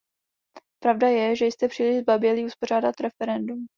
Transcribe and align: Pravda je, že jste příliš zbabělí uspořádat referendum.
Pravda 0.83 1.07
je, 1.07 1.35
že 1.35 1.45
jste 1.45 1.67
příliš 1.67 1.97
zbabělí 1.99 2.45
uspořádat 2.45 2.99
referendum. 2.99 3.67